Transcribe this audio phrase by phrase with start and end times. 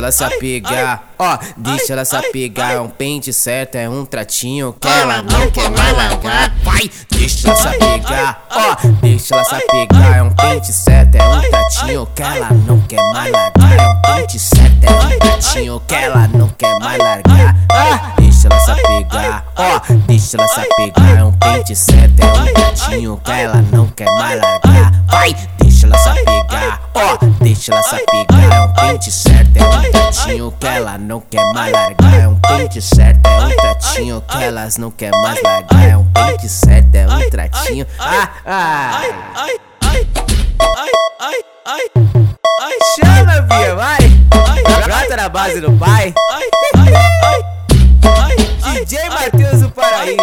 [0.00, 2.72] ela se apegar, ó, deixa ela se apegar.
[2.72, 6.54] É um pente certo, é um tratinho que ela não quer mais largar.
[6.62, 10.16] Vai, deixa ela se apegar, ó, deixa ela se apegar.
[10.16, 13.76] É um pente certo, é um tratinho que ela não quer mais largar.
[13.76, 17.56] É um pente certo, é um tratinho que ela não quer mais largar.
[17.70, 21.18] Ah, deixa ela se apegar, ó, deixa ela se apegar.
[21.18, 24.92] É um pente certo, é um tratinho que ela não quer mais largar.
[25.08, 26.39] Vai, deixa ela se apegar,
[26.94, 28.52] ó, deixa ela se apegar.
[28.52, 32.14] É um pente certo, é um tratinho que ela não quer mais largar.
[32.20, 35.88] É um pente certo, é um tratinho que elas não quer mais largar.
[35.88, 37.86] É um pente certo, é um tratinho.
[37.98, 39.00] Ah, ah.
[39.00, 40.08] ay, ay, ay,
[41.20, 41.34] ay,
[41.66, 41.90] ay,
[42.60, 43.98] ay, Chama, Bia, vai!
[44.84, 46.14] Brota na base do pai.
[48.74, 50.16] DJ Matheus o Paraíso.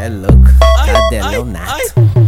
[0.00, 0.48] É louco,
[0.84, 2.21] cadelão nato.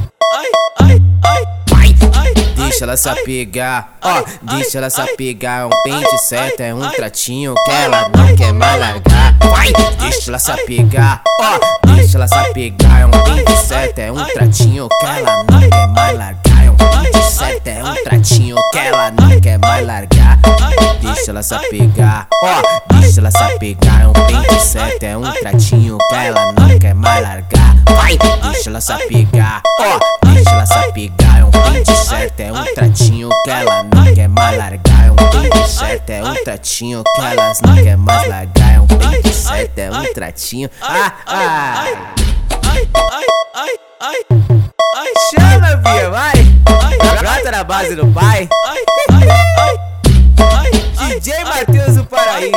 [2.75, 5.61] Deixa ela se apegar, ó, deixa ela se apegar.
[5.61, 9.36] É um pente certo, é um tratinho que ela não quer mais largar.
[9.39, 9.72] Vai!
[10.00, 13.03] Deixa ela se apegar, ó, deixa ela se apegar.
[13.03, 16.64] É um pente certo, é um tratinho que ela não quer mais largar.
[16.64, 20.38] É um pente certo, é um tratinho que ela não quer mais largar.
[21.00, 24.03] Deixa ela se apegar, ó, deixa ela se apegar.
[24.03, 27.77] É um pente certo, é um tratinho que ela não quer mais largar.
[27.94, 28.19] Vai!
[28.50, 30.23] Deixa ela se apegar, ó,
[30.95, 31.41] apegar.
[31.41, 35.06] É um pente certo, é um tratinho que ela não quer mais largar.
[35.06, 38.75] É um pente certo, é um tratinho que elas não quer mais largar.
[38.75, 40.70] É um pente certo, é um tratinho.
[40.81, 41.84] Ah, ah.
[41.84, 41.95] ay,
[42.62, 42.87] ay,
[43.54, 44.27] ay, ay,
[44.94, 46.33] ay, Chama, Bia, vai!
[47.19, 48.49] Brota na base do pai.
[51.09, 52.53] DJ Matheus o Paraíso.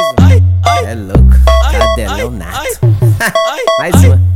[0.85, 1.35] É louco,
[1.71, 4.26] cadelão nato.